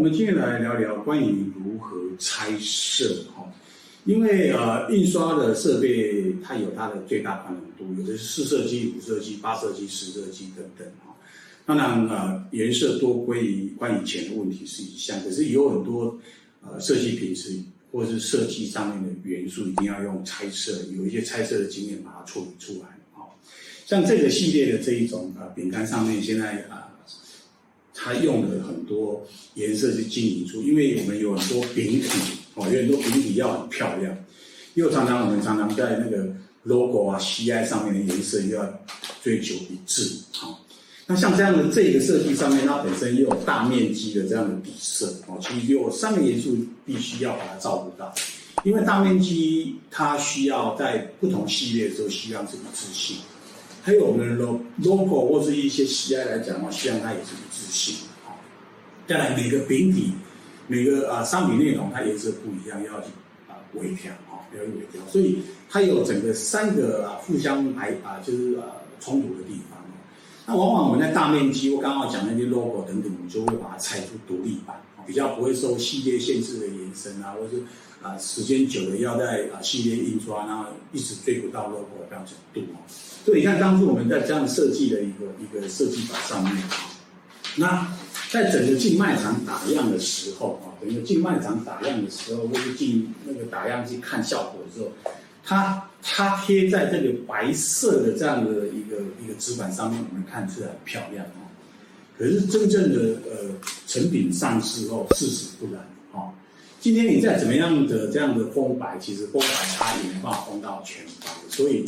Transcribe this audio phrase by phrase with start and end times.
[0.00, 3.46] 我们今天来聊聊关于如何拆色哈，
[4.06, 11.14] 因为呃，印刷的设备它有它的最大宽容度，有的是四色机、五色机、八色机、十色机等等哈。
[11.66, 16.18] 当然呃，颜色多归于关于钱的问题是一项，可是有很多
[16.62, 17.52] 呃设计品是
[17.92, 23.28] 或者是设计上面的元素一定要用拆色，有一些拆色的经验把它处理出来哈。
[23.84, 26.84] 像这个系列的这一种呃饼干上面现在啊。
[26.84, 26.89] 呃
[28.02, 32.08] 它用了很多颜色去经营出，因为我们有很多饼体
[32.54, 34.16] 哦，有很多饼体要很漂亮，
[34.72, 36.26] 又常常我们常常在那个
[36.62, 38.80] logo 啊、CI 上面的颜色又要
[39.22, 40.64] 追求一致，好，
[41.06, 48.14] 那像这样的这个设计上面，它本身又有大面积的这样的底色哦，其实有三个元素必须要把它照顾到，
[48.64, 53.16] 因为大面积它需要在不同系列的时候需要是一致性。
[53.82, 58.06] 还有我们的 logo 或是一些 CI 来讲的话，希望它也是一致性。
[58.24, 58.38] 好，
[59.06, 60.12] 当然每个饼体、
[60.66, 63.08] 每个啊商品内容它颜色不一样，要去
[63.48, 65.00] 啊微调啊，要微调。
[65.08, 68.64] 所以它有整个三个啊互相来啊就是啊
[69.00, 69.78] 冲突的地方。
[70.46, 74.76] 那往往我们在大面积，我刚刚讲那些 logo 等等，我们就会把它拆出独立版，
[75.10, 77.64] 比较不会受系列限制的延伸啊，或者是
[78.00, 82.78] 啊时间久了要在啊系列印刷，然后一直追不到 logo 的标准度哦。
[83.24, 86.62] 所以你看，当初我们在这样设计的一个一个设计法上面，
[87.56, 87.92] 那
[88.30, 94.92] 在整个进卖场打样的时候啊，整个进卖场打样的时候，或是进那个打样机看效果的时候，
[95.42, 101.49] 它它贴在这个白色的这样的一个一个纸板上面，我们看出来很漂亮啊。
[102.20, 103.48] 可是真正的呃
[103.86, 105.82] 成品上市后，事实不然
[106.12, 106.28] 啊。
[106.78, 111.84] 今天你再怎么样的这样的封白，其实封白它也没办法封到全白，所以。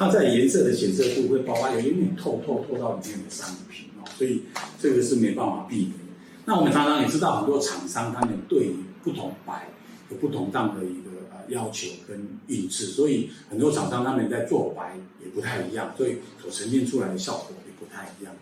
[0.00, 4.40] 它在颜色的显色度会包括有一点透透透到里面的商品哦，所以
[4.80, 5.92] 这个是没办法避免。
[6.44, 9.68] 那我们常常也知道，很多厂商他们对于不同白
[10.08, 18.32] 有不同样的一个呃要求跟印制，所以很多厂商他们在做白也不太一样，所以所呈现出来的效果也不太一样。